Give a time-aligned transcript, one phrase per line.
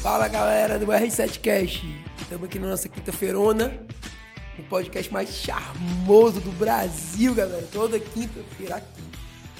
[0.00, 1.82] Fala galera do R7 Cash,
[2.22, 3.78] estamos aqui na nossa quinta-feirona,
[4.58, 7.68] o podcast mais charmoso do Brasil, galera.
[7.70, 9.02] Toda quinta-feira aqui,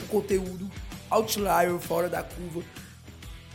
[0.02, 0.70] o conteúdo
[1.10, 2.62] outlier fora da curva.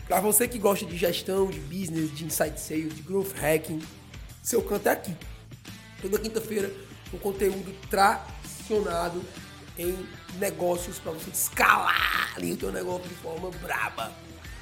[0.07, 3.81] Para você que gosta de gestão, de business, de insight sales, de growth hacking,
[4.43, 5.17] seu canto é aqui.
[5.99, 6.71] Toda quinta-feira,
[7.11, 9.23] um conteúdo tracionado
[9.77, 9.95] em
[10.37, 14.11] negócios para você escalar ali o teu negócio de forma braba.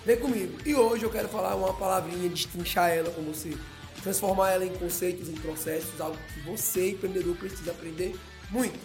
[0.05, 0.58] Vem comigo.
[0.66, 3.58] E hoje eu quero falar uma palavrinha, destrinchar ela com você.
[4.02, 8.16] Transformar ela em conceitos, em processos, algo que você, empreendedor, precisa aprender
[8.50, 8.80] muito.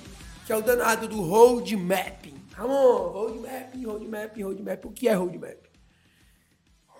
[0.45, 2.34] Que é o danado do road mapping.
[2.52, 4.88] Ramon, road mapping, road mapping, road mapping.
[4.88, 5.70] O que é road mapping?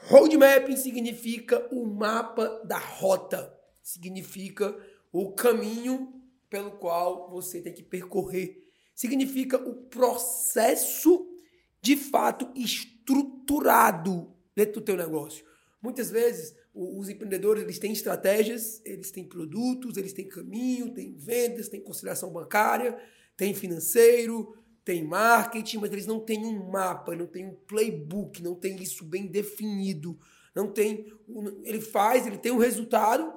[0.09, 3.53] Road mapping significa o mapa da rota.
[3.83, 4.75] Significa
[5.13, 6.13] o caminho
[6.49, 8.64] pelo qual você tem que percorrer.
[8.95, 11.29] Significa o processo
[11.81, 15.45] de fato estruturado dentro do teu negócio.
[15.83, 21.69] Muitas vezes os empreendedores eles têm estratégias, eles têm produtos, eles têm caminho, têm vendas,
[21.69, 22.99] têm conciliação bancária,
[23.37, 28.55] têm financeiro, têm marketing, mas eles não têm um mapa, não têm um playbook, não
[28.55, 30.19] têm isso bem definido,
[30.55, 31.13] não tem,
[31.63, 33.33] ele faz, ele tem um resultado,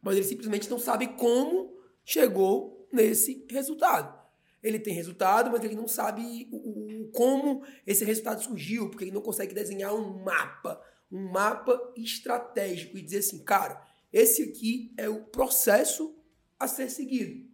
[0.00, 4.21] mas ele simplesmente não sabe como chegou nesse resultado.
[4.62, 9.10] Ele tem resultado, mas ele não sabe o, o, como esse resultado surgiu, porque ele
[9.10, 15.08] não consegue desenhar um mapa, um mapa estratégico e dizer assim, cara, esse aqui é
[15.08, 16.14] o processo
[16.58, 17.50] a ser seguido.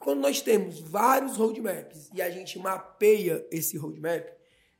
[0.00, 4.26] Quando nós temos vários roadmaps e a gente mapeia esse roadmap,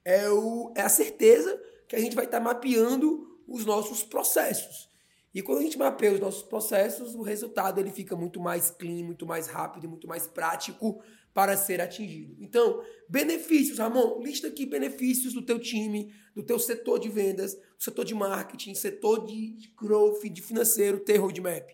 [0.04, 4.90] é, o, é a certeza que a gente vai estar tá mapeando os nossos processos.
[5.32, 9.04] E quando a gente mapeia os nossos processos, o resultado ele fica muito mais clean,
[9.04, 12.36] muito mais rápido muito mais prático para ser atingido.
[12.40, 17.82] Então, benefícios, Ramon, lista aqui benefícios do teu time, do teu setor de vendas, do
[17.82, 21.70] setor de marketing, setor de growth, de financeiro, ter roadmap.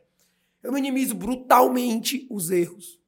[0.62, 3.00] Eu minimizo brutalmente os erros.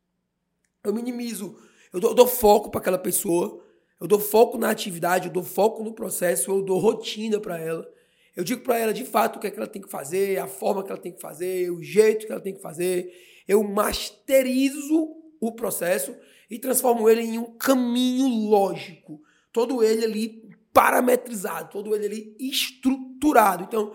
[0.82, 1.58] Eu minimizo,
[1.92, 3.62] eu dou, eu dou foco para aquela pessoa,
[4.00, 7.88] eu dou foco na atividade, eu dou foco no processo, eu dou rotina para ela.
[8.36, 10.46] Eu digo para ela de fato o que, é que ela tem que fazer, a
[10.46, 13.12] forma que ela tem que fazer, o jeito que ela tem que fazer.
[13.48, 16.14] Eu masterizo o processo
[16.50, 19.20] e transformo ele em um caminho lógico.
[19.52, 23.64] Todo ele ali parametrizado, todo ele ali estruturado.
[23.64, 23.92] Então,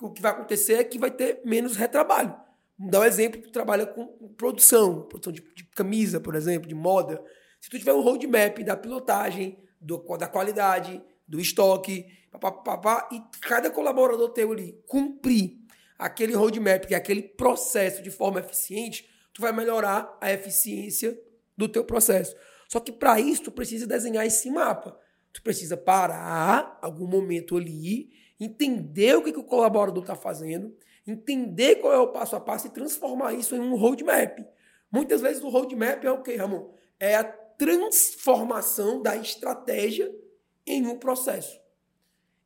[0.00, 2.34] o que vai acontecer é que vai ter menos retrabalho.
[2.78, 7.22] Dar um exemplo, tu trabalha com produção, produção de, de, camisa, por exemplo, de moda.
[7.60, 13.70] Se tu tiver um roadmap da pilotagem, do, da qualidade, do estoque, papapá, e cada
[13.70, 15.58] colaborador teu ali cumprir
[15.98, 19.09] aquele roadmap, que é aquele processo de forma eficiente,
[19.40, 21.18] vai melhorar a eficiência
[21.56, 22.36] do teu processo.
[22.68, 24.98] Só que para isso tu precisa desenhar esse mapa.
[25.32, 30.74] Tu precisa parar algum momento ali, entender o que, que o colaborador está fazendo,
[31.06, 34.38] entender qual é o passo a passo e transformar isso em um roadmap.
[34.90, 36.72] Muitas vezes o roadmap é o que, Ramon?
[36.98, 40.12] É a transformação da estratégia
[40.66, 41.60] em um processo.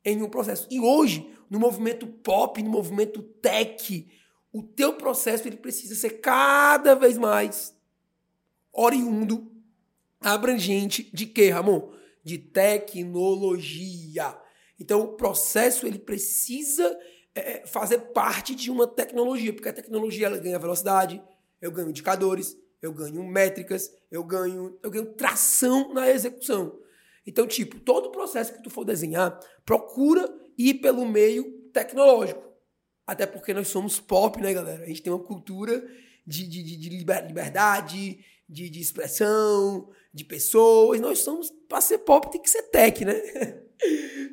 [0.03, 0.67] Em um processo.
[0.69, 4.07] E hoje, no movimento pop, no movimento tech,
[4.55, 7.75] o teu processo ele precisa ser cada vez mais
[8.71, 9.51] oriundo,
[10.21, 11.91] abrangente de quê, Ramon?
[12.23, 14.33] De tecnologia.
[14.79, 16.97] Então, o processo ele precisa
[17.35, 21.21] é, fazer parte de uma tecnologia, porque a tecnologia ela ganha velocidade,
[21.61, 26.79] eu ganho indicadores, eu ganho métricas, eu ganho, eu ganho tração na execução.
[27.27, 32.54] Então, tipo, todo processo que tu for desenhar, procura ir pelo meio tecnológico.
[33.05, 34.83] Até porque nós somos pop, né, galera?
[34.83, 35.85] A gente tem uma cultura
[36.25, 40.99] de, de, de liberdade, de, de expressão, de pessoas.
[40.99, 43.13] Nós somos, para ser pop, tem que ser tech, né?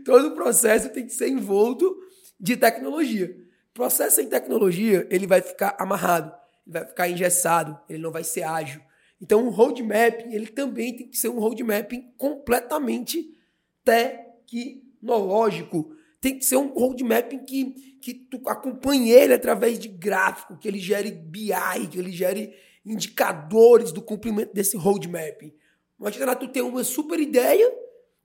[0.05, 1.95] Todo o processo tem que ser envolto
[2.41, 3.37] de tecnologia.
[3.75, 6.33] Processo em tecnologia, ele vai ficar amarrado,
[6.67, 8.83] ele vai ficar engessado, ele não vai ser ágil.
[9.21, 13.39] Então, o roadmap, ele também tem que ser um roadmap completamente
[13.85, 15.95] tecnológico.
[16.23, 17.65] Tem que ser um roadmap que,
[18.01, 22.55] que tu acompanhe ele através de gráfico, que ele gere BI, que ele gere
[22.87, 25.53] indicadores do cumprimento desse roadmap.
[25.99, 27.69] Não adianta tu ter uma super ideia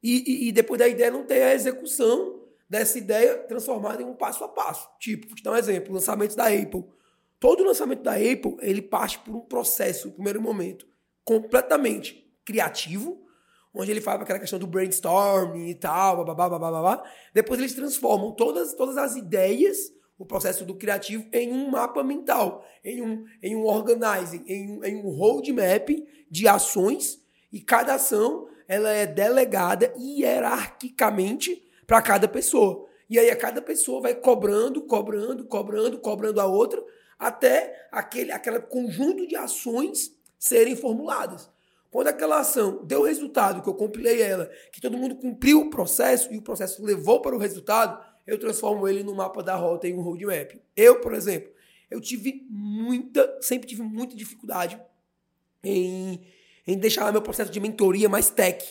[0.03, 2.39] e, e, e, depois da ideia não ter a execução
[2.69, 4.87] dessa ideia transformada em um passo a passo.
[4.99, 6.85] Tipo, vou te dar um exemplo, lançamento da Apple.
[7.39, 10.85] Todo lançamento da Apple, ele parte por um processo, no primeiro momento,
[11.25, 13.26] completamente criativo,
[13.77, 17.03] onde ele fala aquela questão do brainstorming e tal, babá, babá, babá.
[17.33, 22.65] Depois eles transformam todas, todas as ideias o processo do criativo em um mapa mental,
[22.83, 25.89] em um, em um organizing, em um, em um roadmap
[26.29, 27.21] de ações
[27.51, 32.87] e cada ação ela é delegada hierarquicamente para cada pessoa.
[33.09, 36.83] E aí a cada pessoa vai cobrando, cobrando, cobrando, cobrando a outra,
[37.17, 41.49] até aquele aquele conjunto de ações serem formuladas.
[41.89, 46.33] Quando aquela ação deu resultado, que eu compilei ela, que todo mundo cumpriu o processo
[46.33, 49.93] e o processo levou para o resultado, eu transformo ele no mapa da rota em
[49.93, 50.59] um roadmap.
[50.75, 51.51] Eu, por exemplo,
[51.89, 54.79] eu tive muita, sempre tive muita dificuldade
[55.63, 56.21] em,
[56.65, 58.65] em deixar meu processo de mentoria mais tech.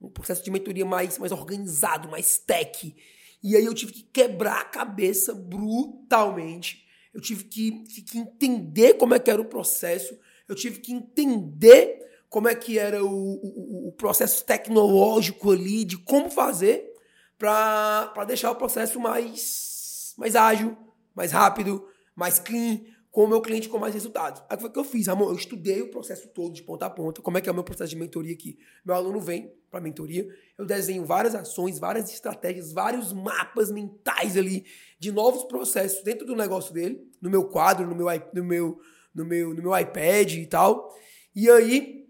[0.00, 2.94] Um processo de mentoria mais, mais organizado, mais tech.
[3.42, 6.86] E aí eu tive que quebrar a cabeça brutalmente.
[7.14, 10.18] Eu tive que, que entender como é que era o processo.
[10.46, 11.98] Eu tive que entender
[12.32, 16.90] como é que era o, o, o processo tecnológico ali, de como fazer
[17.36, 20.74] para deixar o processo mais, mais ágil,
[21.14, 21.86] mais rápido,
[22.16, 22.80] mais clean,
[23.10, 24.42] com o meu cliente com mais resultados.
[24.48, 25.28] Aí foi o que eu fiz, amor.
[25.28, 27.64] Eu estudei o processo todo de ponta a ponta, como é que é o meu
[27.64, 28.58] processo de mentoria aqui.
[28.82, 30.26] Meu aluno vem para mentoria,
[30.56, 34.64] eu desenho várias ações, várias estratégias, vários mapas mentais ali
[34.98, 38.80] de novos processos dentro do negócio dele, no meu quadro, no meu, no meu,
[39.14, 40.90] no meu, no meu iPad e tal.
[41.36, 42.02] E aí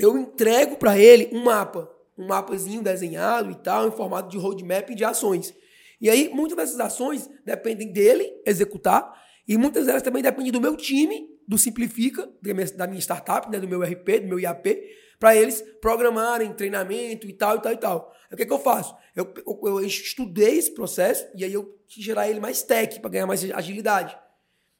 [0.00, 4.88] eu entrego para ele um mapa, um mapazinho desenhado e tal, em formato de roadmap
[4.90, 5.54] de ações.
[6.00, 10.76] E aí muitas dessas ações dependem dele executar e muitas delas também dependem do meu
[10.76, 12.30] time, do Simplifica,
[12.76, 14.82] da minha startup, né, do meu RP, do meu IAP,
[15.18, 18.14] para eles programarem treinamento e tal, e tal, e tal.
[18.32, 18.96] O que, é que eu faço?
[19.14, 23.26] Eu, eu, eu, estudei esse processo e aí eu gerar ele mais tech, para ganhar
[23.26, 24.16] mais agilidade.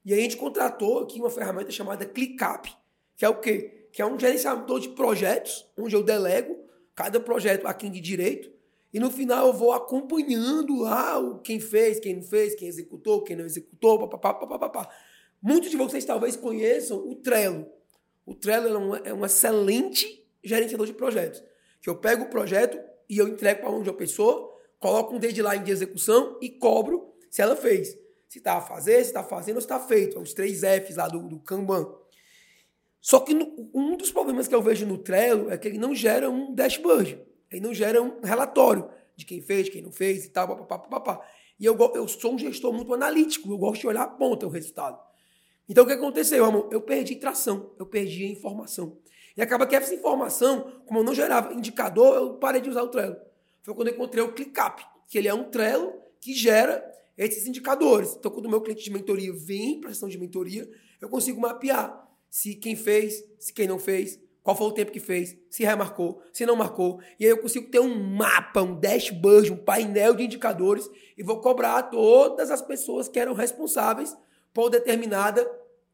[0.04, 2.70] E aí a gente contratou aqui uma ferramenta chamada ClickUp,
[3.16, 3.79] que é o quê?
[3.92, 6.58] Que é um gerenciador de projetos, onde eu delego
[6.94, 8.50] cada projeto a quem de direito,
[8.92, 13.22] e no final eu vou acompanhando lá o quem fez, quem não fez, quem executou,
[13.22, 14.88] quem não executou, papapá, papapá.
[15.40, 17.66] Muitos de vocês talvez conheçam o Trello.
[18.26, 21.42] O Trello é um, é um excelente gerenciador de projetos.
[21.80, 22.78] Que eu pego o projeto
[23.08, 27.56] e eu entrego para uma pessoa, coloco um deadline de execução e cobro se ela
[27.56, 27.96] fez.
[28.28, 30.18] Se está a fazer, se está fazendo ou se está feito.
[30.18, 31.86] É os três Fs lá do, do Kanban.
[33.00, 35.94] Só que no, um dos problemas que eu vejo no Trello é que ele não
[35.94, 37.18] gera um dashboard.
[37.50, 41.26] Ele não gera um relatório de quem fez, quem não fez e tal, papapá, papapá.
[41.58, 44.50] E eu, eu sou um gestor muito analítico, eu gosto de olhar a ponta, o
[44.50, 44.98] resultado.
[45.68, 46.68] Então o que aconteceu, amor?
[46.70, 48.98] Eu perdi tração, eu perdi a informação.
[49.36, 52.88] E acaba que essa informação, como eu não gerava indicador, eu parei de usar o
[52.88, 53.16] Trello.
[53.62, 56.84] Foi quando eu encontrei o ClickUp, que ele é um Trello que gera
[57.16, 58.16] esses indicadores.
[58.18, 60.68] Então, quando o meu cliente de mentoria vem para a sessão de mentoria,
[61.00, 65.00] eu consigo mapear se quem fez, se quem não fez, qual foi o tempo que
[65.00, 67.00] fez, se remarcou, se não marcou.
[67.18, 71.40] E aí eu consigo ter um mapa, um dashboard, um painel de indicadores e vou
[71.40, 74.16] cobrar todas as pessoas que eram responsáveis
[74.54, 75.46] por determinada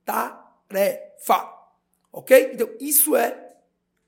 [0.04, 1.52] tarefa.
[2.12, 2.50] Ok?
[2.52, 3.56] Então, isso é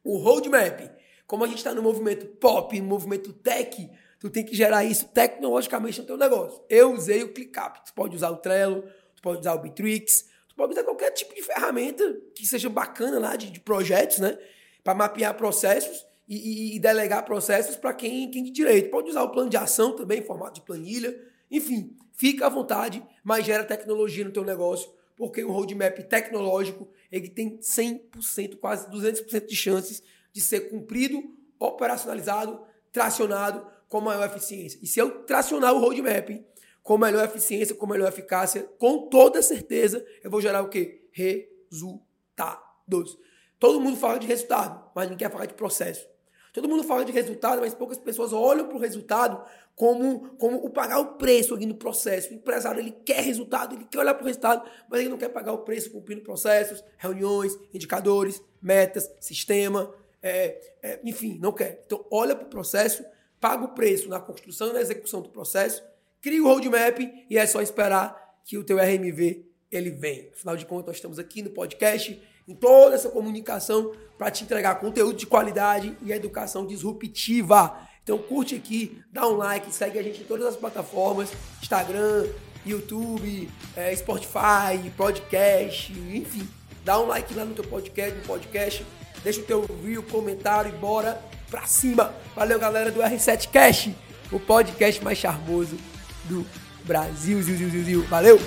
[0.04, 0.80] o roadmap.
[1.26, 5.06] Como a gente está no movimento pop, no movimento tech, tu tem que gerar isso
[5.08, 6.62] tecnologicamente no teu negócio.
[6.70, 7.84] Eu usei o ClickUp.
[7.84, 8.82] Tu pode usar o Trello,
[9.14, 10.26] tu pode usar o Bitrix,
[10.58, 14.36] pode usar qualquer tipo de ferramenta que seja bacana lá de, de projetos, né?
[14.82, 18.90] Para mapear processos e, e, e delegar processos para quem, quem de direito.
[18.90, 21.16] Pode usar o plano de ação também, formato de planilha.
[21.48, 27.28] Enfim, fica à vontade, mas gera tecnologia no teu negócio, porque o roadmap tecnológico ele
[27.28, 30.02] tem 100%, quase 200% de chances
[30.32, 31.22] de ser cumprido,
[31.58, 32.60] operacionalizado,
[32.90, 34.78] tracionado com maior eficiência.
[34.82, 36.44] E se eu tracionar o roadmap
[36.88, 41.06] com melhor eficiência, com melhor eficácia, com toda certeza, eu vou gerar o quê?
[41.12, 43.18] Resultados.
[43.58, 46.08] Todo mundo fala de resultado, mas ninguém quer falar de processo.
[46.50, 50.70] Todo mundo fala de resultado, mas poucas pessoas olham para o resultado como, como o
[50.70, 52.30] pagar o preço ali no processo.
[52.30, 55.28] O empresário ele quer resultado, ele quer olhar para o resultado, mas ele não quer
[55.28, 61.82] pagar o preço cumprindo processos, reuniões, indicadores, metas, sistema, é, é, enfim, não quer.
[61.84, 63.04] Então, olha para o processo,
[63.38, 65.86] paga o preço na construção e na execução do processo
[66.20, 66.98] cria o roadmap
[67.28, 70.28] e é só esperar que o teu RMV ele venha.
[70.32, 74.76] Afinal de contas, nós estamos aqui no podcast, em toda essa comunicação para te entregar
[74.76, 77.78] conteúdo de qualidade e educação disruptiva.
[78.02, 81.30] Então curte aqui, dá um like, segue a gente em todas as plataformas,
[81.62, 82.26] Instagram,
[82.64, 86.48] YouTube, é, Spotify, podcast, enfim.
[86.84, 88.86] Dá um like lá no teu podcast, no podcast,
[89.22, 91.20] deixa o teu review, comentário e bora
[91.50, 92.14] pra cima.
[92.34, 93.90] Valeu, galera do R7 Cash,
[94.32, 95.76] o podcast mais charmoso
[96.24, 96.46] do
[96.84, 97.42] Brasil.
[97.42, 98.02] Ziu, ziu, ziu, ziu.
[98.02, 98.40] Valeu!